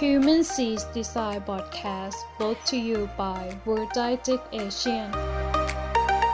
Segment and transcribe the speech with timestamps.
[0.00, 5.08] Human Seas Design Podcast brought to you by World Didactic Asian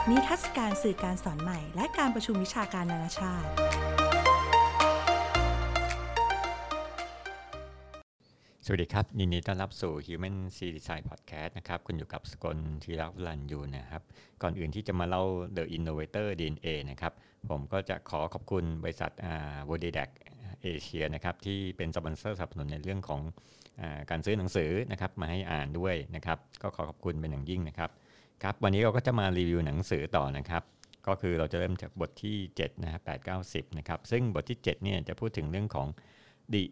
[0.09, 3.49] นิทรรศการสื่อการสอนใหม่ และการประชุมวิชาการนานาชาติ
[8.65, 14.01] สวัสดีครับ ยินดีต้อนรับสู่ Human C Design Podcast นะครับ คุณอยู่กับสกลทีรักวลันอยู่นะครับ
[14.41, 15.23] ก่อนอื่นที่จะมาเล่า
[15.57, 17.13] The Innovator DNA นะครับ
[17.49, 20.09] ผมก็จะขอขอบคุณบริษัทอ่า w o r d e d a c
[20.63, 23.21] เอเชียนะครับที่เป็นสปอนเซอร์สนับสนุนในเรื่องของ
[23.81, 27.89] อการซื้อหนังสือนะครับมาให้อ่านด้วยนะครับ ก็ขอขอบคุณเป็นอย่างยิ่งนะครับ
[28.43, 30.63] ครับวันนี้เราก็จะมารีวิวหนังสือต่อนะครับ
[31.07, 35.87] ก็คือเราจะเริ่มจากบทที่7นะครับ8 9 10นะครับซึ่งบทที่7เนี่ยจะพูดถึงเรื่องของ
[36.53, 36.63] the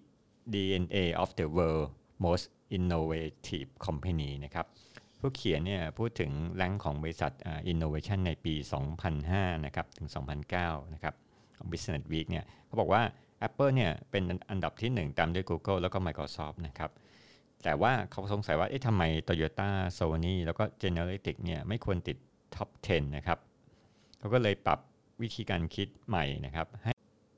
[0.53, 1.88] DNA of the world
[2.25, 2.45] most
[2.77, 4.65] innovative company นะครับ
[5.19, 8.53] ผู้เขียนเนี่ยพูดถึงแรงของบริษัทอ่า innovation ในปี
[9.09, 10.07] 2005 นะครับ ถึง
[10.52, 11.15] 2009 นะครับ
[11.57, 13.02] ของ Business Week เนี่ยเขาบอกว่า
[13.47, 16.91] Apple เนี่ยเป็นอันดับที่ 1 ตามด้วย Google แล้วก็ Microsoft นะครับ
[17.63, 22.17] แต่ว่าเขาสงสัยว่าเอ๊ะทำไม Toyota Sony แล้วก็ Generalytic เนี่ยไม่ควรติด
[22.55, 23.39] Top 10 นะครับ
[24.19, 24.80] เขาก็เลยปรับ
[25.21, 26.94] วิธีการคิดใหม่นะครับ ให้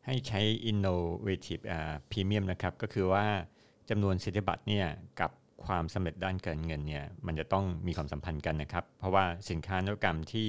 [0.05, 3.25] ให้ใช้ innovative อ่า premium นะครับ ก็คือว่า
[3.89, 4.87] จำนวนสิทธิบัตรเนี่ย
[5.21, 5.31] กับ
[5.65, 10.47] ความสำเร็จด้านการเงินเนี่ยมันจะต้องมีความสัมพันธ์กันนะครับ เพราะว่าสินค้านวัตกรรมที่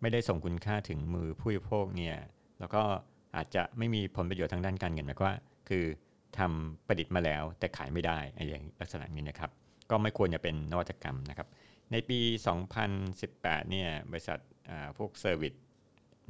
[0.00, 2.16] ไม่ได้ส่งคุณค่าถึงมือผู้บริโภคเนี่ย
[2.60, 2.82] แล้วก็
[3.36, 5.36] อาจจะไม่มีผลประโยชน์ทางด้านการเงินหมายความว่า
[5.68, 5.84] คือ
[6.38, 9.50] ทำประดิษฐ์มาแล้วแต่ขายไม่ได้อะไรอย่างลักษณะนี้นะครับ
[9.90, 11.48] ก็ไม่ควรจะเป็นนวัตกรรมนะครับ
[11.92, 12.18] ในปี
[12.94, 14.38] 2018 เนี่ยบริษัท
[14.98, 15.54] พวก service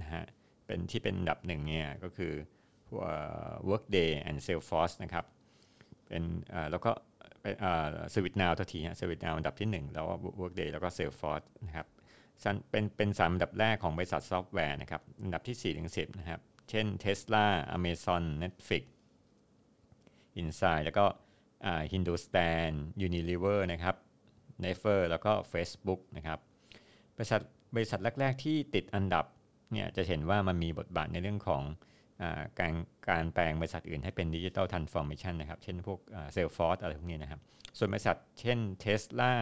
[0.00, 0.24] นะฮะ
[0.66, 2.32] เป็นที่เป็นอันดับหนึ่งเนี่ยก็คือ
[2.88, 3.02] พวก
[3.70, 5.24] Workday and Salesforce นะครับ
[6.06, 6.22] เป็น
[6.70, 6.90] แล้วก็
[7.42, 7.54] เป็น
[8.10, 11.86] ServiceNow ทันทีฮะ ServiceNow อันดับที่ 1 แล้วก็ Workday แล้วก็ Salesforce นะครับ
[12.70, 17.44] เป็นเป็นสามอันดับแรกของบริษัทซอฟต์แวร์นะครับอันดับที่4ถึง10นะครับ เช่น Tesla
[17.76, 18.84] Amazon Netflix
[20.40, 21.06] Insight แล้วก็
[21.92, 22.70] Hindustan
[23.06, 23.96] Unilever นะครับ
[24.64, 26.38] n e f e r แล้วก็ Facebook นะครับ
[27.16, 27.40] บริษัท
[27.74, 29.24] บริษัทแรก ๆ ที่ติดอันดับ
[29.72, 31.62] เนี่ยจะเห็นว่ามันมีบทบาทในเรื่องของ
[32.22, 32.24] อ
[32.58, 32.72] การ
[33.08, 35.30] การแปลงบริษัทอื่นให้เป็นดิจิ t a ลท r a n s f o r m a t i o
[35.30, 36.00] n นะครับ เช่นพวก
[36.32, 37.40] เซลฟอร์ e อะไรพวกนี้นะครับ
[37.78, 39.32] ส่วนบริษัทเช่น Tesla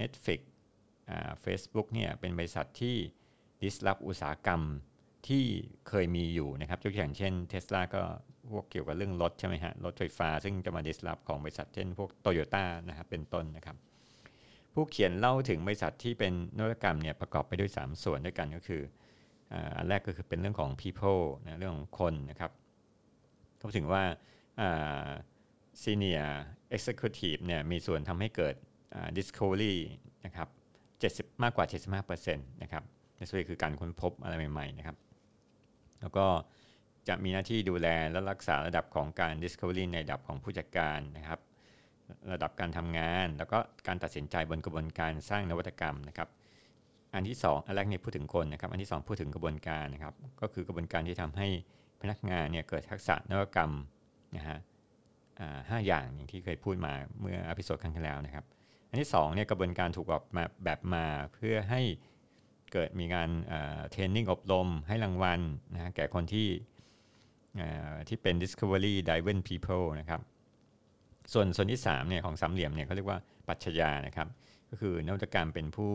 [0.00, 0.40] Netflix
[1.10, 2.96] อ่า Facebook เนี่ยเป็นบริษัทที่
[3.62, 4.62] disrupt อุตสาหกรรม
[5.28, 5.44] ที่
[5.88, 8.02] เคยมีอยู่นะครับยกตัวอย่างเช่น Tesla ก็
[8.50, 13.76] พวกเกี่ยวกับเรื่องรถใช่ไหมฮะรถไฟฟ้า ซึ่งจะมา disrupt ของบริษัทเช่นพวก Toyota นะครับเป็นต้นนะครับ
[14.74, 18.82] ผู้เขียนเล่าถึงบริษัทที่เป็นนวัตกรรมเนี่ยประกอบไปด้วย 3 ส่วนด้วยกันก็คือ
[19.76, 22.50] อันแรกก็คือเป็นเรื่องของ people นะเรื่องของคนนะครับ
[23.58, 24.02] เขาถึงว่า
[25.82, 26.32] senior
[26.76, 28.54] executive เนี่ยมีส่วนทำให้เกิด
[29.16, 29.74] discovery
[30.26, 30.48] นะครับ
[31.28, 31.66] 70 มากกว่า
[32.04, 32.84] 75%นะครับ
[33.16, 34.96] นั่นคือการค้นพบอะไรใหม่ๆนะครับ
[36.00, 36.26] แล้วก็
[37.08, 41.40] จะมีหน้าที่ดูแลและรักษาระดับของการ discovery ในระดับของผู้จัดการนะครับ
[42.32, 46.28] ระดับการทำงาน แล้วก็การตัดสินใจบนกระบวนการสร้างนวัตกรรมนะครับ
[47.14, 51.48] อันที่ 2 อันแรกนี่พูดถึงคนนะครับ อันที่ 2 พูดถึงกระบวนการนะครับ ก็คือกระบวนการที่ทำให้
[52.00, 53.72] พนักงานเนี่ยเกิดทักษะนวัตกรรม
[54.36, 54.58] นะฮะ
[55.70, 58.44] ห้าอย่างอย่างที่เคยพูดมาเมื่ออพิโซดครั้งที่แล้วนะครับ
[58.90, 61.80] อันที่2เนี่ยกระบวนการถูกออกมาแบบมาเพื่อให้
[62.72, 63.28] เกิดมีการ
[63.90, 65.40] เทรนนิ่งอบรมให้รางวัล
[65.72, 66.48] นะแก่คนที่
[68.08, 70.20] ที่เป็น discovery driven people นะครับ
[71.32, 74.28] ส่วนส่วนที่3เนี่ยของสามเหลี่ยมเนี่ยเขาเรียกว่าปรัชญานะครับ
[74.70, 75.92] ก็คือนวัตกรรมเป็นผู้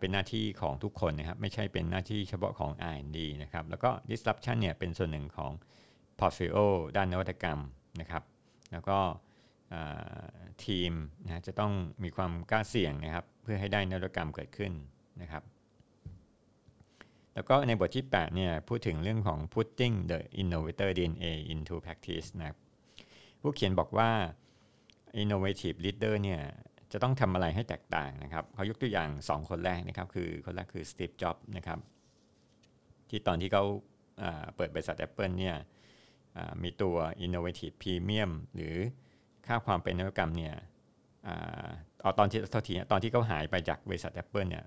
[0.00, 5.52] เป็นหน้าที่ของทุกคนนะครับ ไม่ใช่เป็นหน้าที่เฉพาะของ R&D นะครับ แล้วก็ disruption เนี่ยเป็นส่วนหนึ่งของ
[6.18, 6.58] portfolio
[6.96, 7.58] ด้านนวัตกรรม
[8.00, 8.22] นะครับ
[8.72, 8.98] แล้วก็
[10.64, 10.92] ทีม
[11.24, 11.72] นะจะต้อง
[12.04, 14.72] มีความกล้าเสี่ยงนะครับ เพื่อให้ได้นวัตกรรมเกิดขึ้น
[15.22, 15.42] นะครับ
[17.34, 22.56] แล้วก็ในบทที่8เนี่ยพูดถึงเรื่องของ putting the innovator DNA into practice นะ
[23.40, 24.10] ผู้เขียนบอกว่า
[25.22, 26.40] innovative leader เนี่ย
[26.92, 31.78] จะต้องทำอะไรให้แตกต่างนะครับเขายกตัวอย่าง 2 คนแรกนะครับคือคนแรกคือ Steve Jobs นะครับ
[33.08, 35.56] ที่ตอนที่เขาาเปิดบริษัท Apple เนี่ย
[36.62, 38.74] มีตัว innovative premium หรือ
[39.46, 40.54] ค่าความเป็นนวัตกรรมเนี่ย
[41.26, 41.68] อา
[42.02, 44.64] เอาตอนที่เท่าทีตอนที่เขาหายไปจากบริษัท Apple เนี่ย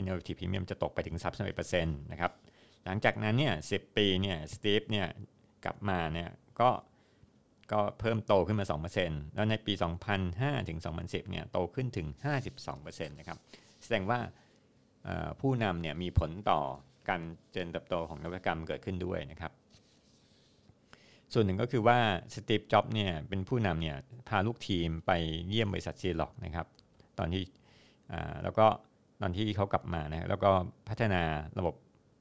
[0.00, 1.16] innovative premium จะตกไปถึง
[1.54, 2.32] 31%นะครับ
[2.84, 5.06] หลังจากนั้นเนี่ย10 ปีเนี่ยสตีฟเนี่ย
[5.64, 6.28] กลับมาเนี่ย
[6.60, 6.70] ก็
[7.72, 8.66] ก็เพิ่มโตขึ้นมา
[9.00, 9.72] 2%แล้วในปี
[10.20, 12.06] 2005 ถึง 2010 เนี่ยโตขึ้นถึง
[12.58, 13.38] 52%นะครับ
[13.82, 14.20] แสดงว่า
[15.40, 16.60] ผู้นำเนี่ยมีผลต่อ
[17.08, 17.20] การ
[17.52, 19.52] เจริญเติบโตของนวัตกรรมเกิดขึ้นด้วยนะครับ
[21.32, 21.98] ส่วนหนึ่งก็คือว่า
[22.34, 23.96] สตีฟ จ็อบเนี่ยเป็นผู้นำเนี่ย
[24.28, 25.12] พาลูกทีมไป
[25.48, 26.66] เยี่ยมบริษัทซีล็อกนะครับ
[27.18, 27.42] ตอนที่
[28.42, 28.66] แล้วก็
[29.22, 30.50] ตอนที่เขากลับมานะแล้วก็
[30.88, 31.22] พัฒนา
[31.58, 31.74] ระบบ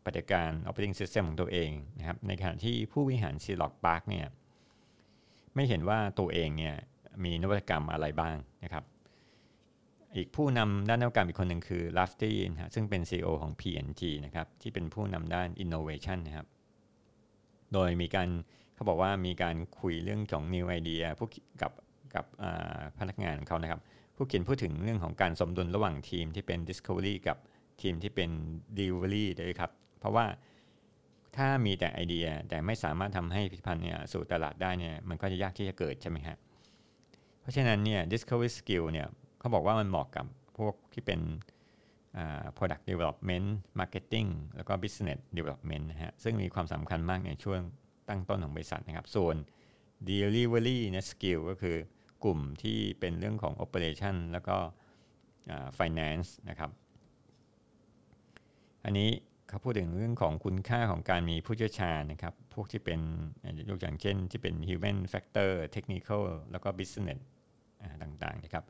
[0.06, 4.26] ปฏิบัติการ operating system ของตัวเองนะครับในขณะที่ผู้บริหารซีล็อกพาร์คเนี่ย
[5.56, 6.76] ไม่เห็นว่าตัวเองเนี่ย
[7.24, 8.84] มีนวัตกรรมอะไรบ้างนะครับ
[10.16, 16.48] อีกผู้นำด้านนวัตกรรมอีกคนหนึ่งคือ Lafty นะซึ่งเป็น CEO ของ P&G นะครับที่เป็นผู้นำด้าน innovation นะครับ
[17.74, 18.30] โดยมีการ
[18.76, 21.28] เขาบอกว่ามีการคุยเรื่องของ new idea ผู้
[21.62, 21.72] กับ
[22.16, 22.26] กับ
[23.00, 23.82] พนักงานของเขานะครับ
[24.22, 27.38] ผู้เขียนพูดถึงเรื่องของการสมดุลระหว่างทีมที่เป็น discovery กับ
[27.82, 28.30] ทีมที่เป็น
[28.78, 30.26] delivery ด้วยครับ เพราะว่า
[31.38, 36.38] ถ้ามีแต่ไอเดียแต่ไม่สามารถทำให้ผลิตภัณฑ์เนี่ยสู่ตลาดได้เนี่ยมันก็จะยากที่จะเกิดใช่ไหมฮะ
[37.42, 39.08] เพราะฉะนั้นเนี่ย discovery skill เนี่ย
[39.40, 40.26] เขาบอกว่ามันเหมาะกับ
[40.58, 41.20] พวกที่เป็น
[42.58, 43.48] product development
[43.80, 47.60] marketing แล้วก็ business development นะฮะ ซึ่งมีความสำคัญมากในช่วง
[48.10, 49.36] ตั้งต้นของบริษัทนะครับ ส่วน
[50.10, 51.78] delivery นะ skill ก็คือ
[52.24, 54.56] กลุ่มที่เป็นเรื่องของ operation แล้วก็
[55.80, 56.72] finance นะครับ
[58.86, 59.10] อันนี้
[59.50, 63.00] เขาพูดถึงเรื่องของคุณค่าของการมีผู้เชี่ยวชาญนะครับ พวกที่เป็น
[63.70, 67.22] ยกอย่างเช่น ที่เป็น human factor technical แล้วก็ business
[68.04, 68.64] ต่างๆนะครับ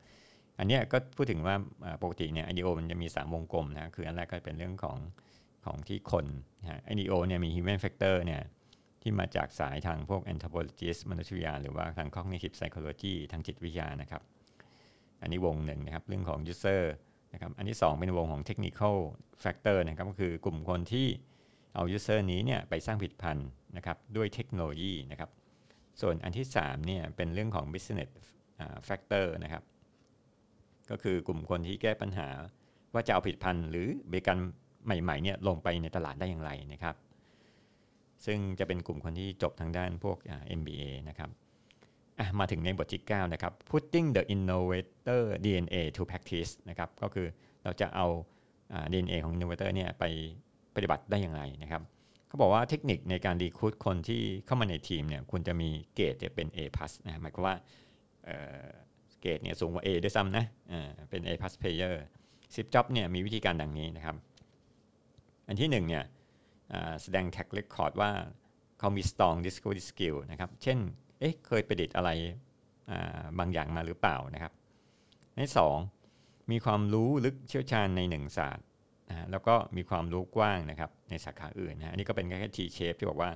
[0.58, 1.56] อันนี้ก็พูดถึงว่า
[2.02, 4.98] ปกติเนี่ย IDO มันจะมี 3 วงกลมนะคืออันแรกก็เป็นเรื่องของ
[5.64, 6.26] ของที่คน
[6.62, 8.40] นะ IDO เนี่ยมี human factor เนี่ย
[9.02, 14.22] ที่มาจากสายทางพวก anthropologist มนุษยวิทยา หรือว่าทาง cognitive psychology ทางจิตวิทยานะครับ
[15.22, 16.82] อันนี้วงหนึ่งนะครับ เรื่องของ user
[17.32, 18.96] นะครับ อันที่ 2 เป็นวงของ technical
[19.42, 21.06] factor นะครับ ก็คือกลุ่มคนที่
[21.74, 25.30] เอา user นี้เนี่ยไปสร้างผลิตภัณฑ์นะครับด้วยเทคโนโลยีนะครับ
[26.00, 28.10] ส่วนอันที่3เนี่ยเป็นเรื่องของ business
[28.88, 29.62] factor นะครับ
[30.90, 32.28] ก็คือกลุ่มคนที่แก้ปัญหา
[32.94, 34.38] ว่าจะเอาผลิตภัณฑ์หรือบริการ
[34.84, 36.94] ใหม่ๆเนี่ยลงไปในตลาดได้อย่างไรนะครับ
[38.26, 40.18] ซึ่งจะเป็นกลุ่มคนที่จบทางด้านพวก
[40.58, 41.30] MBA นะครับ
[42.38, 47.26] มาถึงในบทที่ 9 นะครับ putting the innovator DNA to practice นะครับ ก็คือ
[47.64, 48.06] เราจะเอา
[48.92, 50.04] DNA ของ innovator เนี่ยไป
[50.74, 51.82] ปฏิบัติได้อย่างไรนะครับ
[52.28, 56.58] เขาบอกว่าเทคนิคในการดีคูดคนที่เข้ามาในทีมเนี่ยคุณจะมีเกรดเป็น A+
[57.06, 57.56] นะหมายความว่า
[59.20, 60.44] เกรดเนี่ยสูงกว่า A ด้วยซ้ำนะ
[61.10, 61.30] เป็น A+
[61.62, 61.94] player
[62.54, 64.16] ซิปจ็อบเนี่ยมีวิธีการดังนี้นะครับ
[65.48, 66.04] อันที่1เนี่ย
[67.02, 68.10] แสดงแท็กเรคคอร์ดว่า
[68.78, 70.78] เขามี strong discovery skill นะครับ เช่น
[71.20, 72.10] เอ๊ะ เคยประดิษฐ์อะไร
[73.38, 74.52] บางอย่างมาหรือเปล่านะครับ
[75.36, 75.76] ในสอง
[76.50, 78.66] มีความรู้ลึกเชี่ยวชาญในหนึ่งศาสตร์
[79.08, 83.30] นะแล้วก็มีความรู้กว้างนะครับในสาขาอื่นนะอันนี้ก็เป็นแค่ T shape ที่บอกว่า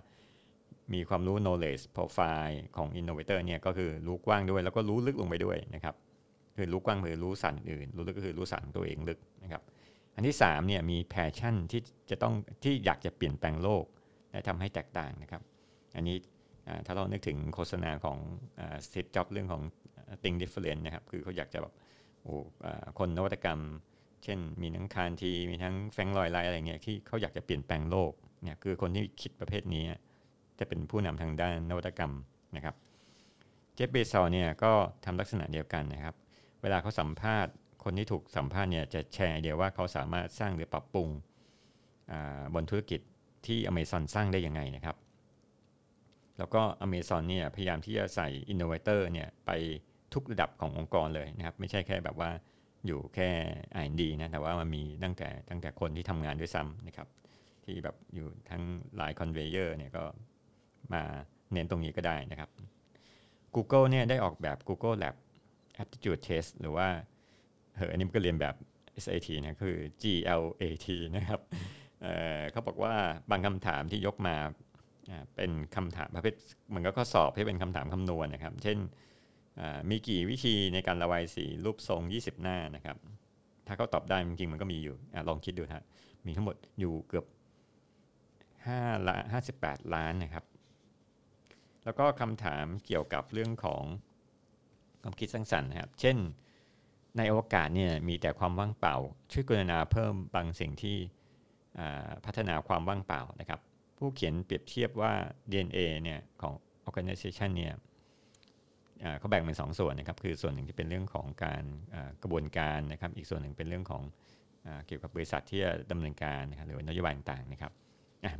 [0.94, 5.94] มีความรู้ knowledge profile ของ innovator เนี่ยก็คือรู้กว้างด้วย แล้วก็รู้ลึกลงไปด้วยนะครับ
[6.56, 9.62] คือรู้กว้างคือรู้สารอื่น รู้ลึกก็คือรู้สารตัวเองลึกนะครับ
[10.16, 11.80] อันที่3เนี่ยมี passion ที่
[12.10, 12.34] จะต้อง
[12.64, 13.84] ที่อยากจะเปลี่ยนแปลงโลก
[14.30, 15.42] และทำให้แตกต่างนะครับ
[15.96, 16.16] อันนี้
[16.86, 18.18] ถ้าเรานึกถึงโฆษณาของ
[18.86, 19.62] สตีฟจ็อบเรื่องของ
[20.22, 21.74] think different นะครับ คือเขาอยากจะแบบ
[22.22, 22.34] โอ้
[22.98, 23.60] คนนวัตกรรม
[24.24, 28.12] เช่น มีทั้งคานที มีทั้งแฟงลอยไลอะไรเงี้ยที่เขาอยากจะเปลี่ยนแปลงโลก
[28.42, 29.84] เนี่ยคือคนที่คิดประเภทนี้
[30.58, 32.12] จะเป็นผู้นำทางด้านนวัตกรรม
[32.56, 32.74] นะครับ
[33.74, 34.72] เจฟเบซอเนี่ยก็
[35.04, 36.14] ทำลักษณะเดียวกันนะครับ
[36.62, 37.52] เวลาเขาสัมภาษณ์
[37.88, 41.08] คนที่ถูกสัมภาษณ์เนี่ยจะแชร์ไอเดียว่าเขาสามารถสร้างหรือปรับปรุง
[42.54, 43.00] บนธุรกิจ
[43.46, 44.96] ที่อเมซอนสร้างได้ยังไงนะครับ
[46.38, 49.50] แล้วก็ Amazon เนี่ยพยายามที่จะใส่ Innovator เนี่ยไป
[50.14, 52.30] ทุกระดับขององค์กรเลยนะครับ ไม่ใช่แค่แบบว่า
[52.86, 53.28] อยู่แค่
[53.82, 57.08] R&D นะแต่ว่ามันมีตั้งแต่ตั้งแต่คนที่ทำงานด้วยซ้ำนะครับ
[57.64, 58.62] ที่แบบอยู่ทั้ง
[58.96, 60.04] หลาย Conveyor เนี่ยก็
[60.92, 61.02] มา
[61.52, 62.50] เน้นตรงนี้ก็ได้นะครับ
[63.54, 65.16] Google เนี่ยได้ออกแบบ Google Lab
[65.82, 66.88] Aptitude Test หรือว่า
[67.76, 68.54] เอออันนี้ก็เรียนแบบ
[69.04, 71.40] SAT นะคือ GLAT นะครับ
[72.02, 72.94] เเขาบอกว่า
[73.30, 74.36] บางคำถามที่ยกมา
[75.36, 76.34] เป็นคำถามประเภท
[76.68, 78.78] เหมือนก็ข้อสอบที่เป็นคำถามคำนวณนะครับ เช่น
[79.90, 82.96] มีกี่วิธีในการระบายสีรูปทรง 20 หน้านะครับ
[83.66, 85.84] ถ้าเขาตอบได้จริงๆมันก็มีอยู่อลองคิดดูฮะ
[86.26, 87.26] มีทั้งหมดอยู่เกือบ
[88.16, 89.24] 5ล้าน
[89.58, 90.44] 58 ล้านนะครับ
[91.84, 93.82] แล้วก็คำถามเกี่ยวกับเรื่องของ
[95.02, 96.16] ความคิดสร้างสรรค์นะครับ เช่น
[97.16, 98.96] ในอวกาศเนี่ยมีแต่ความว่างเปล่า
[99.32, 100.96] ช่วยกรณาเพิ่มบางสิ่งที่
[102.24, 103.60] พัฒนาความว่างเปล่านะครับ
[103.98, 105.12] ผู้เขียนเปรียบเทียบว่า
[105.50, 106.54] DNA เนี่ยของ
[106.88, 107.74] organization เนี่ย
[109.18, 111.64] เขาแบ่งเป็นสองส่วนนะครับคือส่วนหนึ่งที่เป็นเรื่องของการ
[112.22, 114.02] กระบวนการนะครับ อีกส่วนหนึ่งเป็นเรื่องของ
[114.86, 117.72] เกี่ยวกับบริษัทที่จะดำเนินการนะครับหรือนโยบายต่างๆนะครับ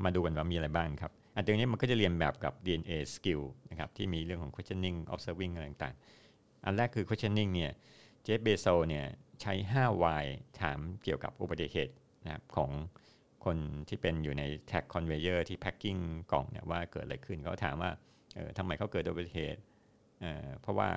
[0.05, 7.73] มาดูกันว่ามีอะไรบ้างครับอันตรงนี้มันก็จะเรียนแบบกับ DNA skill นะครับที่มีเรื่องของ questioning observing อะไรต่างๆ อันแรกคือ questioning เนี่ย
[8.27, 9.07] เจฟเบโซเนี่ย
[9.43, 10.25] ใช้ 5Y
[10.61, 12.71] ถามเกี่ยวกับอุบัติเหตุนะครับของ
[13.45, 13.57] คน
[13.89, 15.97] ที่เป็นอยู่ในแทร็ก conveyor ที่ packing
[16.33, 17.91] กล่องเนี่ยว่าเกิดอะไรขึ้นเขาถามว่า
[18.35, 19.61] เออทำไมเขาเกิดอุบัติเหตุ
[20.21, 20.89] เออเพราะว่า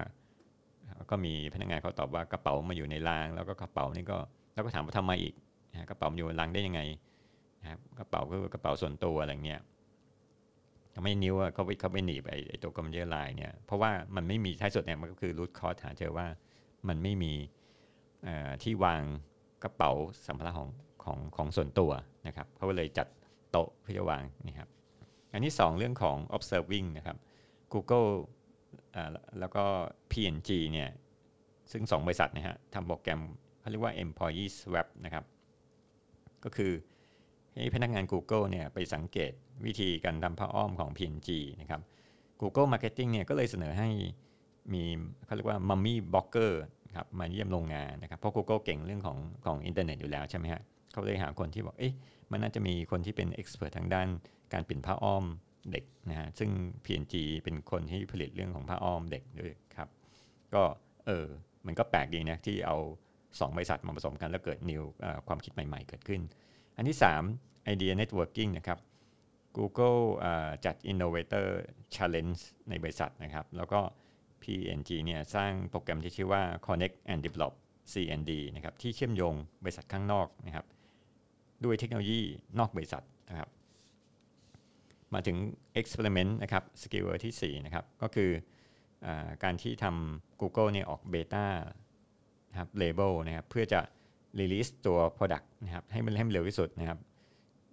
[1.10, 4.18] ก็มีพนักงานเขาตอบว่ากระเป๋ามาอยู่ในราง แล้วก็กระเป๋านี่ก็
[4.54, 5.34] แล้วก็ถามว่าทำไมอีก
[5.72, 6.82] นะกระเป๋าอยู่ในรางได้ยังไง
[7.62, 9.62] นะครับกระเป๋าก็กระเป๋าส่วนตัวอะไรเงี้ย
[11.04, 16.28] ไม่นิ้วเขาไปเขาไปหนีไปไอตัว conveyor line เนี่ยเพราะว่ามันไม่มีท้ายสุดเนี่ยมันก็คือ root cause หาเจอว่า
[16.88, 17.34] มันไม่มี
[18.64, 19.02] ที่วาง
[19.64, 19.92] กระเป๋า
[20.28, 20.70] สัมภาระของ
[21.04, 21.92] ของของส่วนตัว
[22.28, 23.08] นะครับเขาเลยจัด
[23.52, 24.70] โต๊ะเพื่อจะวางนี่ครับ
[25.32, 27.18] อันที่ 2 เรื่องของ observing นะครับ
[27.74, 28.10] Google
[29.40, 29.64] แล้วก็
[30.12, 30.90] P&G เนี่ย
[31.72, 33.22] ซึ่ง 2 บริษัทนะฮะทำโปรแกรม
[33.60, 35.24] เขาเรียกว่า employee swap นะครับ
[36.44, 36.72] ก็คือ
[37.54, 39.32] ให้พนักงาน Google เนี่ยไปสังเกต
[39.66, 41.30] วิธีการทำผ้าอ้อมของ P&G
[41.62, 41.82] นะครับ
[42.42, 43.90] Google Marketing เนี่ยก็เลยเสนอให้
[44.74, 44.84] มี
[45.26, 46.54] เขาเรียกว่า Mummy Blogger
[46.98, 50.62] ครับมาเยี่ยมโรงงานนะครับเพราะ Google เก่งเรื่องของของอินเทอร์เน็ตอยู่แล้วใช่ไหมฮะ
[50.92, 51.94] เขาเลยหาคนที่บอกเอ๊ะ
[52.32, 54.08] มันน่าจะมีคนที่เป็น expert ทางด้าน
[54.54, 55.26] การเปลี่ยนผ้าอ้อม
[55.72, 56.50] เด็กนะฮะซึ่ง
[56.86, 59.90] P&G เป็นคนที่ผลิตเรื่องของผ้าอ้อมเด็กด้วยครับ
[60.54, 60.64] ก็
[61.06, 61.26] เออ
[61.66, 62.78] มันก็แปลกดีนะที่เอา
[63.18, 64.84] 2บริษัทมาผสมกันแล้วเกิด new
[65.28, 66.22] ความคิดใหม่ ๆ เกิดขึ้น
[66.78, 66.98] อันที่
[67.34, 68.80] 3 Idea Networking นะครับ
[69.58, 70.00] Google
[70.66, 71.48] จัด Innovator
[71.96, 73.80] Challenge ในบริษัทนะครับ แล้วก็
[74.44, 77.54] PNG เนี่ยสร้างโปรแกรมที่ชื่อว่า Connect and Develop
[77.92, 80.66] C&D นะครับที่เชื่อมโยงบริษัทข้างนอกนะครับ
[81.64, 82.22] ด้วยเทคโนโลยี
[82.60, 83.50] นอกบริษัทนะครับ
[85.14, 85.38] มาถึง
[85.80, 88.30] experiment นะครับสกิลที่4นะครับก็คือ
[89.06, 89.08] อ
[89.44, 91.46] การที่ทำ Google เนี่ยออกเบต้า
[92.50, 93.80] นะครับ label นะครับเพื่อจะ
[94.40, 97.00] release ตัว product นะครับให้มันให้มันเร็วที่สุดนะครับ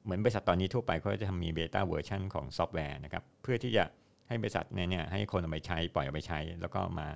[0.05, 3.85] เหมือนบริษัทตอนนี้ทั่วไปเขาจะทำมี beta version ของซอฟต์แวร์นะครับเพื่อที่จะ
[4.29, 7.07] ให้บริษัทเนี่ยให้คนเอาไปใช้ปล่อยเอาไปใช้ แล้วก็มา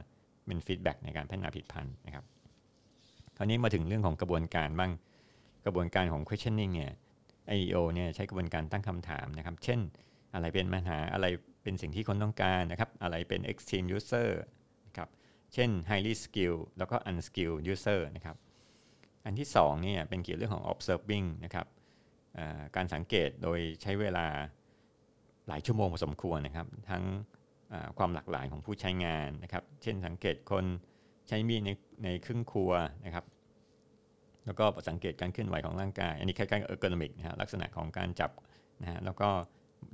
[0.46, 2.24] เป็น feedback ในการพัฒนาผลิตภัณฑ์นะครับ
[3.36, 4.90] คราวนี้มาถึงเรื่องของกระบวนการบ้าง
[5.64, 6.92] กระบวนการของ questioning เนี่ย
[7.56, 9.80] IDEO เนี่ยใช้กระบวนการตั้งคำถามนะครับ เช่น
[10.34, 11.26] อะไรเป็นปัญหาอะไร
[11.62, 14.28] เป็นสิ่งที่คนต้องการนะครับ อะไรเป็น extreme user
[14.86, 15.08] นะครับ
[15.54, 18.36] เช่น highly skilled แล้วก็ unskilled user นะครับ
[19.24, 21.66] อันที่2เนี่ยเป็นเกี่ยวเรื่องของ observing นะครับ
[22.76, 24.26] การสังเกตโดยใช้เวลา
[25.50, 27.04] หลายชั่วโมงพอสมควรนะครับ ทั้ง
[27.98, 30.64] ความหลากหลายของผู้ใช้งานนะครับ เช่นสังเกตคน
[31.28, 31.70] ใช้มีดใน
[32.04, 32.70] ในครึ่งครัว
[33.06, 33.24] นะครับ
[34.46, 38.30] แล้วก็สังเกตการเคลื่อนไหวของร่างกาย อันนี้คล้ายๆเออร์โกนมิกนะฮะลักษณะของการจับ
[38.82, 39.28] นะฮะแล้วก็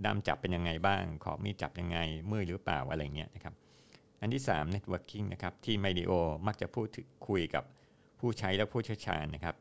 [0.05, 1.99] ด้ามจับเป็นยังไงบ้าง ขอบมีดจับยังไง
[2.31, 3.55] มือหรือเปล่าอะไรเงี้ยนะครับ
[4.21, 6.11] อันที่ 3 networking นะครับที่ไมดิโอ
[6.47, 6.87] มักจะพูด
[7.29, 7.65] คุยกับ
[8.21, 9.57] ผู้ใช้และผู้เชี่ยวชาญนะครับ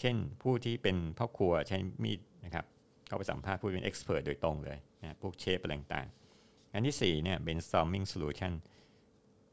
[0.00, 2.64] เช่นผู้ที่เป็นพ่อครัวใช้มีดนะครับ
[3.08, 8.52] เข้าไปสัมภาษณ์ผู้เป็น expert โดยตรงเลยนะพวกเชฟอะไรต่างๆอันที่4เนี่ย brainstorming solution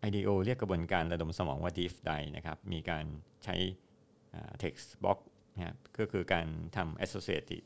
[0.08, 3.06] IDEO เรียกกระบวนการระดมสมองว่า deep dive นะครับ มีการ
[3.44, 3.56] ใช้
[4.64, 5.18] tech box
[5.56, 7.66] นะครับก็คือการทำ associative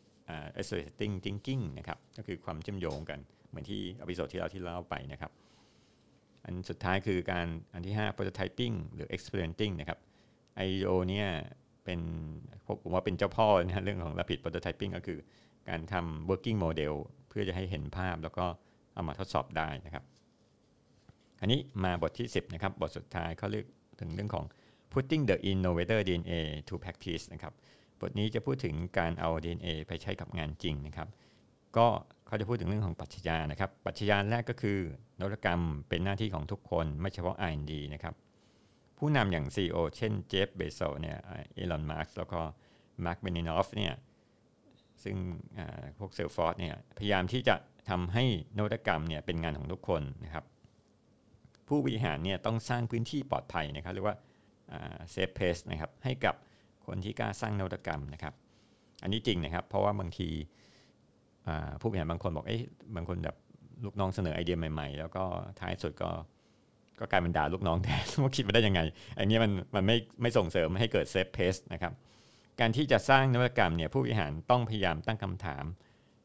[0.61, 3.19] associating thinking นะครับ ก็คือความเชื่อมโยงกัน
[3.49, 5.31] เหมือนที่ episode ที่เราที่เล่าไปนะครับ
[6.43, 9.99] อันสุดท้ายคือการอันที่ 5 prototyping หรือ experimenting นะครับ
[10.63, 11.27] IDEO เนี่ย
[11.83, 11.99] เป็น
[12.83, 15.19] ผมว่าเป็นเจ้าพ่อนะเรื่องของ rapid prototyping ก็คือ
[15.69, 16.93] การทำ working model
[17.29, 18.45] เพื่อจะให้เห็นภาพแล้วก็
[18.93, 20.03] เอามาทดสอบได้นะครับ
[21.41, 23.65] อันนี้มาบทที่ 10 นะครับ บทสุดท้ายเขาเรียก
[23.99, 24.45] ถึงเรื่องของ
[24.91, 26.33] putting the innovator DNA
[26.67, 27.53] to practice นะครับ
[28.01, 31.07] บทนี้จะพูดถึงการเอา DNA ไปใช้กับงานจริงนะครับ
[31.77, 31.87] ก็
[32.27, 34.77] เขาจะพูดถึงเรื่องของปัจจัยนะครับ ปัจจัยแรกก็คือ
[35.19, 38.13] นวัตกรรมเป็นหน้าที่ของทุกคนไม่เฉพาะ R&D นะครับ
[38.97, 41.17] ผู้นำอย่าง CEO เช่น Jeff Bezos เนี่ย
[41.55, 42.39] Elon Musk แล้วก็
[43.05, 43.93] Marc Benioff เนี่ย
[45.03, 45.15] ซึ่ง
[45.99, 47.55] พวก Salesforce เนี่ยพยายามที่จะ
[47.89, 48.23] ทำให้
[48.57, 50.45] นวัตกรรมเนี่ยเป็นงานของทุกคนนะครับ
[51.67, 54.17] ผู้บริหารเนี่ยต้องสร้างพื้นที่ปลอดภัยนะครับเรียกว่า
[55.11, 56.35] safe space นะครับให้กับ
[56.85, 58.33] คนที่กล้าสร้างนวัตกรรมนะครับ
[59.03, 60.29] อันนี้จริงนะครับ เพราะว่าบางที
[61.81, 62.63] ผู้บริหารบางคนบอกเอ๊ะ
[62.95, 63.35] บางคนแบบ
[63.85, 65.23] ลูกน้องเสนอไอเดียใหม่ ๆ แล้วก็
[65.59, 66.09] ท้ายสุดก็
[66.99, 68.81] ก็กลายเป็นด่าลูกน้องแทนว่าคิดมาได้ยังไง
[69.19, 71.93] อันนี้มันมันไม่ไม่ส่งเสริมให้เกิดเซฟเพสนะครับ
[72.59, 75.65] การที่จะสร้างนวัตกรรมเนี่ยผู้บริหารต้องพยายามตั้งคำถาม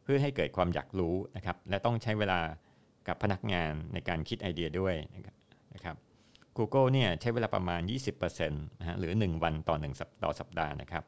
[0.02, 2.40] เพื่อให้เกิดความอยากรู้นะครับ และต้องใช้เวลา
[3.08, 5.24] กับพนักงานในการคิดไอเดียด้วยนะ
[5.84, 5.96] ครับ
[6.56, 7.80] Google เนี่ยใช้เวลาประมาณ
[8.14, 11.04] 20%นะฮะหรือ 1 วันต่อ1ต่อสัปดาห์นะครับ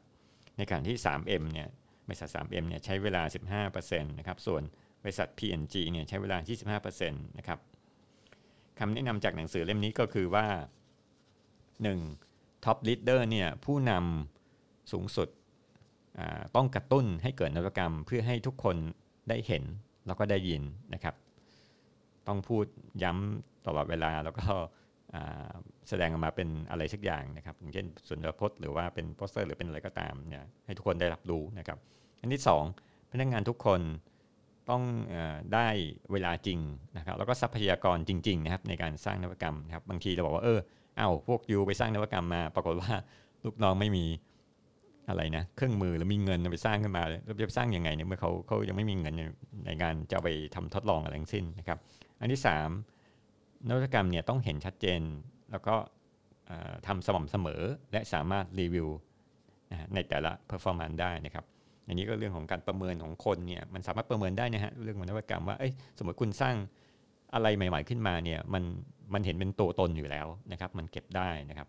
[0.57, 1.69] ในขณะที่ 3M เนี่ย
[2.07, 3.23] บริษัท 3M เนี่ยใช้เวลา
[3.69, 4.63] 15%นะครับส่วน
[5.03, 7.59] บริษัท P&G เนี่ยใช้เวลา 25%นะครับ
[8.79, 10.47] คำแนะนำจากหนังสือเล่มนี้ก็คือว่า
[11.97, 12.65] 1.
[12.65, 14.36] Top Leader เนี่ยผู้นำ
[14.93, 15.29] สูงสุด
[16.57, 18.77] ต้องกระตุ้นให้เกิดนวัตกรรม เพื่อให้ทุกคน
[19.29, 19.65] ได้เห็น
[20.07, 20.63] แล้วก็ได้ยิน
[20.95, 21.15] นะครับ
[22.27, 22.65] ต้องพูด
[23.03, 24.47] ย้ำตลอดเวลาแล้วก็
[25.89, 31.79] แสดงออกมาเป็นอะไรสักอย่างนะครับ อย่างเช่นสุนทรพจน์หรือว่าเป็นโปสเตอร์หรือเป็นอะไรก็ตามเนี่ยให้ทุกคนได้รับรู้นะครับ
[32.21, 32.43] อันที่
[32.77, 33.81] 2 พนักงานทุกคน
[34.71, 35.17] ต้องอ
[35.55, 35.69] ได้
[36.13, 36.59] เวลาจริง
[36.97, 40.59] นะครับแล้วก็ทรัพยากรจริงๆนะครับในการสร้างนวัตกรรมนะครับบางทีเราบอกว่าเออ
[40.97, 42.93] เอ้าพวกยูไปสร้างนวัตกรรมมา ปรากฏว่า
[43.45, 44.05] ลูกน้องไม่มี
[45.09, 49.15] อะไรนะเครื่องมือหรือมีเงินไปสร้างขึ้นมาแล้วจะสร้างยังไงเนี่ยเมื่อเขาเขายังไม่มีเงิน
[49.67, 51.79] ในการจะไปทำทดลองอะไรทั้งสิ้นนะครับ
[52.21, 52.41] อันที่
[53.05, 55.01] 3นวัตกรรมเนี่ยต้องเห็นชัดเจน
[55.51, 55.75] แล้วก็
[56.87, 58.89] ทำสม่ำเสมอและสามารถรีวิว
[59.95, 61.45] ในแต่ละ performance ได้นะครับ
[61.87, 65.57] อันนี้ก็เรื่องของการประเมินของคนเนี่ยมันสามารถประเมินได้นะฮะเรื่องของนวัตกรรมว่า
[65.99, 66.57] สมมติคุณสร้าง
[67.35, 68.65] อะไรใหม่ ๆ ขึ้นมาเนี่ยมัน
[69.15, 71.69] มันเห็นเป็นตัวตนอยู่แล้วนะครับ มันเก็บได้นะครับ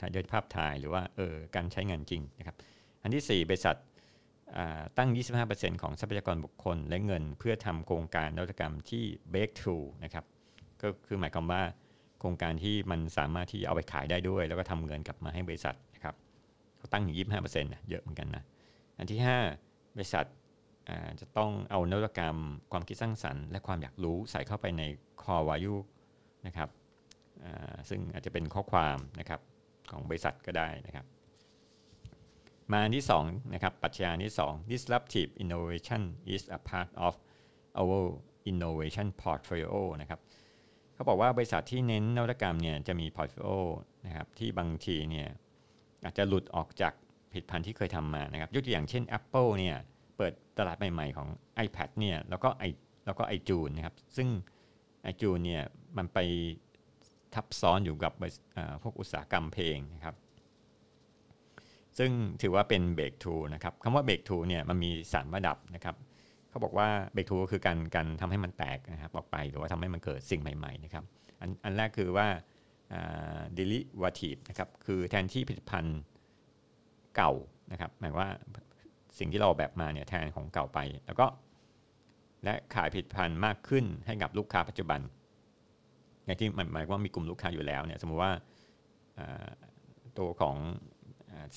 [0.00, 2.56] ถ่ายด้วยภาพถ่ายหรือว่าเออการใช้งานจริงนะครับ
[3.02, 3.76] อันที่ 4 บริษัท
[4.98, 5.08] ตั้ง
[5.46, 10.24] 25%ของทรัพยากรบุคคลและเงินเพื่อทำโครงการนวัตกรรมที่ breakthrough นะครับ
[10.82, 11.62] ก็คือหมายความว่า
[12.18, 16.14] โครงการที่มันสามารถที่เอาไปขายได้ด้วย แล้วก็ทำเงินกลับมาให้บริษัทนะครับ
[16.76, 18.44] เขาตั้งอยู่25%นะเยอะเหมือนกันนะ
[18.98, 19.20] อันที่
[19.58, 20.26] 5 บริษัท
[21.20, 22.36] จะต้องเอานวัตกรรม
[22.72, 24.82] ความคิดสร้างสรรค์ และความอยากรู้ใส่เข้าไปใน
[25.22, 25.80] core value
[26.46, 26.68] นะครับ
[27.88, 29.40] ซึ่งอาจจะเป็นข้อความนะครับ
[29.90, 31.06] ของบริษัทก็ได้นะครับ
[32.72, 36.02] มาอันที่2นะครับปัจจัยที่ 2 disruptive innovation
[36.34, 37.14] is a part of
[37.80, 38.00] our
[38.50, 40.20] innovation portfolio นะครับ
[40.94, 43.58] เขาบอกว่าบริษัทที่เน้นนวัตกรรมเนี่ยจะมี portfolio
[44.06, 45.28] นะครับที่บางทีเนี่ย
[46.04, 46.92] อาจจะหลุดออกจาก
[47.30, 49.76] ผลิตภัณฑ์ที่เคยทำมานะครับยกตัวอย่างเช่น Apple เนี่ย
[50.16, 51.28] เปิดตลาดใหม่ๆของ
[51.66, 52.64] iPad เนี่ยแล้วก็ไอ
[53.06, 54.28] แล้วก็ไอจูนนะครับซึ่ง
[55.02, 55.62] ไอจูนเนี่ย
[55.96, 56.18] มันไป
[57.34, 58.12] ทับซ้อนอยู่กับ
[58.82, 60.14] พวกอุตสาหกรรมเพลงนะครับ
[61.98, 62.10] ซึ่ง
[62.42, 65.96] ถือว่าเป็นเบรกทูนะครับคำว่าเบรกทูเนี่ยมันมีสามระดับนะครับ
[66.50, 71.04] เขาบอกว่าเบรกทูก็คือการการทำให้มันแตกนะครับออกไปหรือว่าทำให้มันเกิดสิ่งใหม่ๆนะครับ
[71.40, 72.26] อันอันแรกคือว่า
[73.58, 75.98] derivative นะครับคือแทนที่ผลิตภัณฑ์
[77.16, 77.32] เก่า
[77.72, 78.28] นะครับหมายว่า
[79.18, 81.26] สิ่งที่เราแบบมาเนี่ยแทนของเก่าไป แล้วก็
[82.44, 85.00] และขายผลิตภัณฑ์มากขึ้นให้กับลูกค้าปัจจุบัน
[86.26, 88.32] ในที่หมายว่ามีกลุ่มลูกค้าอยู่แล้วเนี่ยสมมติว่า
[90.18, 90.56] ตัวของ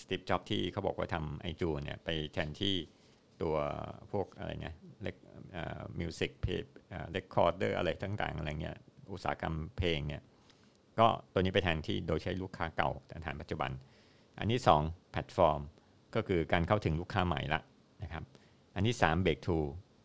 [0.02, 2.76] Steve Jobs ที่เขาบอกว่าทำไอจูเนี่ยไปแทนที่
[3.42, 3.56] ตัว
[4.12, 5.16] พวกอะไรเนี่ยเล็ก
[6.00, 6.66] music player
[7.12, 8.78] recorder อะไรต่างๆอะไรเงี้ย
[9.12, 10.22] อุตสาหกรรมเพลงเนี่ย
[11.00, 13.72] ก็ตัวนี้ไปแทนที่โดยใช้ลูกค้าเก่าแต่ฐานปัจจุบัน
[14.40, 15.62] อันที่ 2 แพลตฟอร์ม
[16.16, 17.62] ก็คือการเข้าถึงลูกค้าใหม่ละ
[18.04, 18.24] นะครับ
[18.76, 19.58] อันที่3 Breakthrough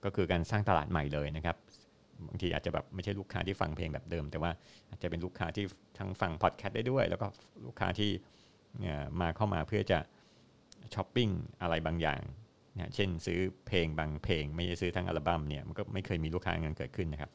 [0.05, 1.57] ก็คือการสร้างตลาดใหม่เลยนะครับ
[2.29, 4.51] บางทีอาจจะแบบไม่ใช่ลูกค้าที่ฟังเพลงแบบเดิม แต่ว่า
[4.89, 5.65] อาจจะเป็นลูกค้าที่
[5.99, 7.27] ทั้งฟังพอดแคสต์ได้ด้วย แล้วก็
[7.67, 8.11] ลูกค้าที่
[9.21, 9.99] มาเข้ามาเพื่อจะ
[10.95, 11.29] ช้อปปิ้ง
[11.63, 12.21] อะไรบางอย่าง
[12.75, 17.31] นะเช่นซื้อเพลงบางเพลง ไม่ได้ซื้อทั้งอัลบั้มเนี่ยมันก็ไม่เคยมีลูกค้าเงี้ยเกิดขึ้นนะครับ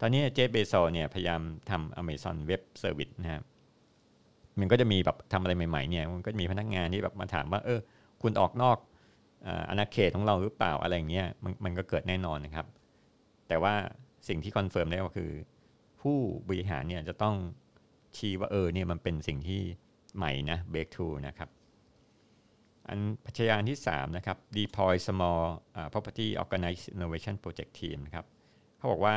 [0.00, 1.40] ตอนนี้ Jeff Bezos เนี่ยพยายาม
[1.70, 3.42] ทำ Amazon Web Service นะครับ
[4.60, 7.80] มันก็จะมีแบบทำอะไรใหม่ๆเนี่ยมันก็มีพนักงานที่แบบมาถามว่าเออ
[8.22, 8.78] คุณออกนอก
[9.70, 12.66] อาณาเขตของเราหรือเปล่าอะไรเงี้ยมันมันก็เกิดแน่นอนนะครับ
[13.48, 13.74] แต่ว่า
[14.28, 15.30] สิ่งที่ confirm ได้ก็คือ
[16.00, 17.36] ผู้บริหารเนี่ยจะต้อง
[18.16, 19.60] ชี้ว่าเออเนี่ยมันเป็นสิ่งที่
[20.16, 21.48] ใหม่นะ break through นะครับ
[22.88, 25.42] อันปรัชญาที่ 3 นะครับ deploy small
[25.92, 28.26] property organized innovation project team นะครับ
[28.76, 29.16] เขาบอกว่า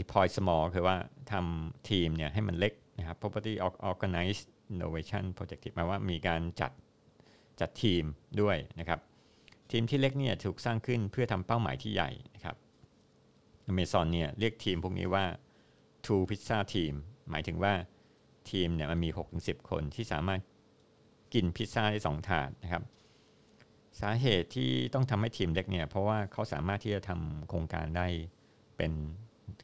[0.00, 0.96] deploy small คือว่า
[1.32, 3.54] ทำทีมเนี่ยให้มันเล็กนะครับ property
[3.90, 6.72] organized innovation project team หมายว่ามีการจัด
[7.60, 8.04] จัดทีม
[8.40, 9.00] ด้วยนะครับ
[9.70, 12.56] ทีมที่เล็กเนี่ยถูกสร้างขึ้นเพื่อทำเป้าหมายที่ใหญ่นะครับ
[13.66, 15.24] อเมซอนเนี่ยเรียกทีมพวกนี้ว่า
[16.04, 16.94] two pizza team
[17.30, 17.72] หมายถึงว่า
[18.50, 20.40] ทีมเนี่ยมันมี 6-10 คนที่สามารถ
[21.34, 22.82] กินพิซซ่าได้สองถาดนะครับ
[24.00, 28.06] สาเหตุที่ต้องทำให้ทีมเล็กเนี่ยเพราะว่าเขาสามารถที่จะทำโครงการได้
[28.76, 28.92] เป็น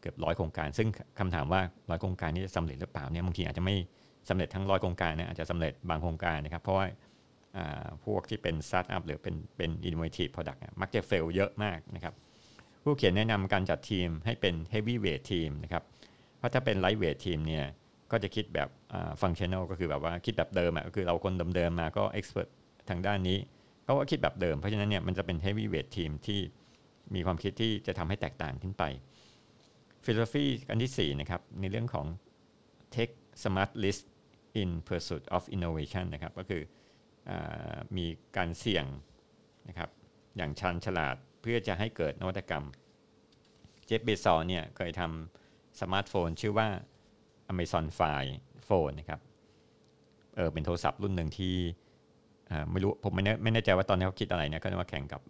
[0.01, 3.77] เกือบร้อยโครงการ ซึ่งคำถามว่าร้อยโครงการนี้จะสำเร็จหรือเปล่าเนี่ยบางทีอาจจะไม่
[4.29, 6.87] สำเร็จทั้งร้อยโครงการนะอาจจะสำเร็จบางโครงการนะครับ เพราะว่า
[8.05, 12.15] พวกที่เป็นสตาร์ทอัพหรือเป็นเป็น innovative product มักจะ fail เยอะมากนะครับ
[12.89, 15.85] ผู้เขียนแนะนำการจัดทีมให้เป็น heavyweight team นะครับ
[16.39, 17.65] เพราะถ้าเป็น lightweight team เนี่ย
[18.11, 18.69] ก็จะคิดแบบ
[19.23, 22.49] functional ก็คือแบบว่าคิดแบบเดิมอะก็คือเราคนเดิมๆมาก็ expert
[22.89, 23.39] ทางด้านนี้
[23.85, 26.41] เขาก็คิดแบบเดิม เพราะฉะนั้นเนี่ยมันจะเป็น heavyweight team ที่
[27.15, 28.85] มีความคิดที่จะทำให้แตกต่างขึ้นไป
[30.05, 32.07] philosophy อันที่4นะครับในเรื่องของ
[32.95, 34.05] take smart risk
[34.61, 36.63] in pursuit of innovation นะครับก็คือ
[37.97, 38.85] มีการเสี่ยง
[39.69, 39.91] นะครับ
[40.37, 42.65] อย่างชาญฉลาด เพื่อจะให้เกิดนวัตกรรม
[43.87, 46.69] Jeff Bezos เนี่ยเคยทำสมาร์ทโฟนชื่อว่า
[47.53, 48.33] Amazon Fire
[48.69, 49.21] Phone นะครับ
[50.37, 51.55] เออเป็นโทรศัพท์รุ่นหนึ่งที่
[52.71, 55.21] ไม่รู้ผมไม่แน่ไม่แน่ใจว่าตอนนี้เขาคิดอะไรนะก็นึกว่าแข่งกับ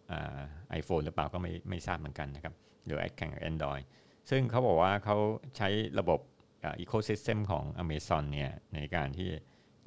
[0.70, 3.84] iPhone หรือเปล่าก็ไม่ไม่ทราบเหมือนกันนะครับหรือแข่งกับ Android
[4.30, 5.16] ซึ่งเขาบอกว่าเขา
[5.56, 5.68] ใช้
[5.98, 6.20] ระบบ
[6.64, 9.28] ecosystem ของ Amazon เนี่ยในการที่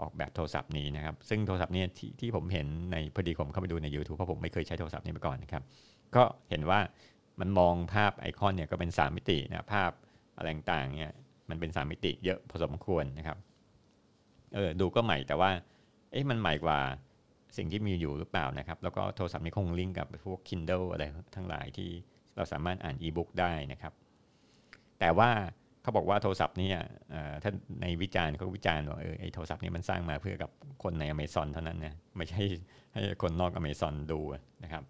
[0.01, 5.63] ออกแบบโทรศัพท์นี้นะครับ ซึ่งโทรศัพท์นี้ที่ที่ผมเห็นในพอดีผมเข้าไปดูใน YouTube เพราะผมไม่เคยใช้โทรศัพท์นี้มาก่อนนะครับ
[6.15, 6.79] ก็เห็นว่า
[7.39, 9.91] มันมองภาพไอคอนเนี่ยก็เป็น 3 มิตินะภาพ
[10.37, 11.13] อะไรต่างๆเนี่ย
[11.49, 13.37] มันเป็น 3 มิติเยอะพอสมควรนะครับ
[14.55, 15.51] เออดูก็ใหม่แต่ว่า
[16.11, 16.79] เอ๊ะมันใหม่กว่า
[17.57, 21.03] สิ่งที่มีอยู่หรือเปล่านะครับ แล้วก็โทรศัพท์นี้คงลิงก์กับพวก Kindle อะไร
[21.35, 21.89] ทั้งหลายที่
[22.35, 23.93] เราสามารถอ่านอีบุ๊กได้นะครับ
[24.99, 25.29] แต่ว่า
[25.81, 26.69] เขาบอกว่าโทรศัพท์นี้
[27.43, 30.49] ท่านในวิจารณ์เขาวิจารณ์ว่าเออไอโทรศัพท์นี้มันสร้างมาเพื่อกับ
[30.83, 32.41] คนในอเมซอนเท่านั้นนะไม่ใช่
[32.93, 34.19] ให้คนนอกอเมซอนดู
[34.63, 34.83] นะครับ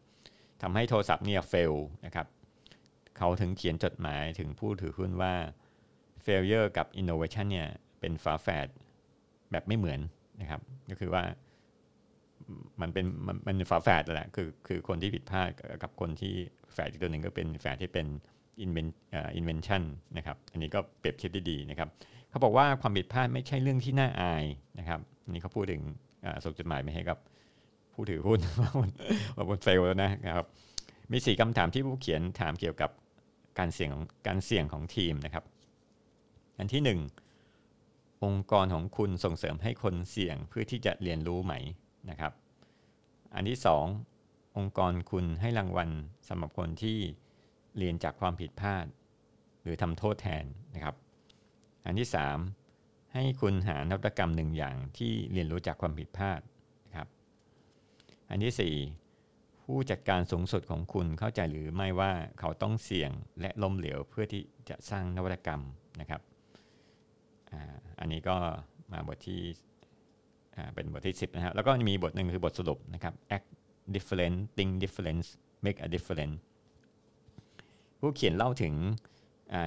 [0.62, 1.74] ทำให้โทรศัพท์เนี่ยเฟล
[2.06, 2.28] นะครับ
[3.18, 5.34] เขาถึงเขียนจดหมายถึงผู้ถือหุ้นว่า
[6.26, 7.70] failure กับ innovation เนี่ย
[8.00, 8.68] เป็นฝาแฝด
[9.52, 10.00] แบบไม่เหมือน
[10.42, 11.24] นะครับก็คือว่า
[12.82, 13.06] มันเป็น
[13.48, 15.50] มันฝาแฝดแหละคือคือคนที่ผิดพลาด
[15.84, 16.34] กับคนที่
[16.74, 18.08] แฝดอีกตัวหนึ่งก็เป็นแฝดที่เป็น
[19.40, 19.84] invention
[20.18, 21.90] นะครับอันนี้ก็เปรียบเทียบได้ดีนะครับ
[22.30, 24.46] เขาบอกว่าความผิดพลาดไม่ใช่เรื่องที่น่าอาย
[24.80, 25.82] นะครับอันนี้เขาพูดถึง
[26.44, 27.18] ส่งจดหมายไปให้กับ
[27.94, 28.72] ผู้ถือหุ้นว่า
[29.36, 30.46] ว่าบนเฟลแล้วนะครับ
[31.12, 32.92] มีสี่คำถามที่ผู้เขียนถามเกี่ยวกับ
[33.60, 35.46] การเสี่ยงของการเสี่ยงของทีมนะครับ
[36.58, 37.00] อันที่หนึ่ง
[38.24, 41.54] องค์กรของคุณส่งเสริมให้คนเสี่ยงเพื่อที่จะเรียนรู้ไหม
[42.10, 42.34] นะครับ
[43.36, 43.86] อันที่สอง
[44.58, 45.90] องค์กรคุณให้รางวัล
[46.28, 46.98] สำหรับคนที่
[47.78, 48.86] เรียนจากความผิดพลาด
[49.62, 50.96] หรือทำโทษแทนนะครับ
[51.86, 52.10] อันที่
[52.60, 56.42] 3ให้คุณหานวัตกรรมหนึ่งอย่างที่เรียนรู้จากความผิดพลาด
[58.32, 58.76] อันที่
[59.18, 65.62] 4 ผู้จัดการสูงสุดของคุณเข้าใจหรือไม่ว่าเขาต้องเสี่ยงและล้มเหลวเพื่อที่จะสร้างนวัตกรรม
[66.00, 66.22] นะครับ
[68.00, 68.36] อันนี้ก็
[68.92, 69.42] มาบทที่
[70.74, 73.48] เป็นบทที่ 10 นะครับแล้วก็มีบทหนึ่งคือบทสรุปนะครับ act
[73.96, 75.22] different think different
[75.66, 76.36] make a difference
[78.00, 78.74] ผู้เขียนเล่าถึง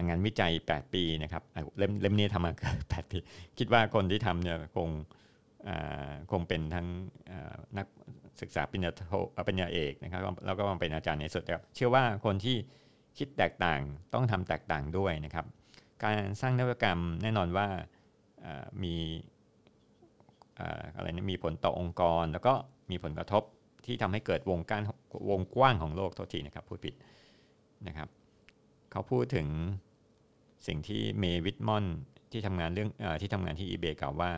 [0.09, 1.43] งานวิจัย 8 ปีนะครับ
[1.79, 3.19] เล่มเล่มนี้ทำมา8ปี
[3.59, 4.89] คิดว่าคนที่ทำเนี่ยคง
[6.31, 6.87] คงเป็นทั้ง
[7.79, 7.87] นัก
[8.41, 9.15] ศึกษาปริญญาโท
[9.47, 12.57] ปริญญาเอกนะครับแล้วก็เป็นอาจารย์ในสุดครับเชื่อว่าคนที่
[13.19, 13.81] คิดแตกต่าง
[14.15, 15.47] ต้องทำแตกต่างด้วยนะครับ
[16.03, 17.67] การสร้างนวัตกรรมแน่นอนว่า
[18.83, 18.97] มี
[20.97, 22.55] อะไรนะมีผลต่อองค์กร แล้วก็
[22.91, 23.43] มีผลกระทบ
[23.87, 24.83] ที่ทำให้เกิดวงการ
[25.31, 26.95] วงกว้างของโลกโทษทีนะครับพูดผิด
[27.89, 28.09] นะครับ
[28.93, 29.49] เขาพูดถึง
[30.67, 31.85] สิ่งที่เมวิทมอน
[32.33, 34.31] ที่ทำงานเรื่องอที่ทำงานที่ eBay กล่าวว่า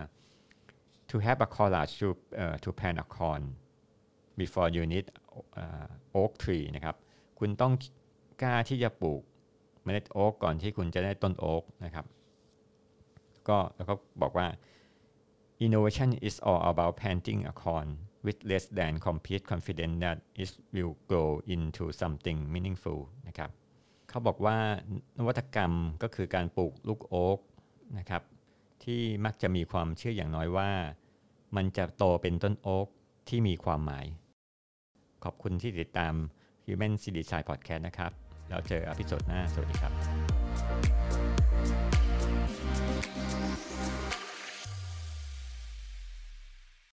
[1.10, 2.08] to have a collage to
[2.42, 3.42] uh, to plant a corn
[4.40, 5.06] before you need
[5.62, 5.88] uh,
[6.20, 6.96] oak tree นะครับ
[7.38, 7.72] คุณต้อง
[8.42, 9.22] กล้าที่จะปลูก
[9.84, 12.06] เมล็ดโอ๊กก่อนที่คุณจะได้ต้นโอ๊กนะครับ
[13.48, 14.46] ก็แล้วก็บอกว่า
[15.64, 17.88] innovation is all about planting a corn
[18.26, 23.50] with less than complete confidence that it will grow into something meaningful นะครับ
[24.08, 24.56] เขาบอกว่า
[25.18, 27.38] นวัตกรรมก็คือการปลูกลูกโอ๊ก
[27.98, 28.22] นะครับ
[28.86, 30.70] ที่มักจะมีความเชื่ออย่างน้อยว่า
[31.56, 32.88] มันจะโตเป็นต้นโอ๊ก
[33.28, 34.06] ที่มีความหมาย
[35.24, 36.14] ขอบคุณที่ติดตาม
[36.66, 38.12] Human c d Design Podcast นะครับ
[38.48, 39.92] แล้วเจออพิโซดหน้า สวัสดีครับ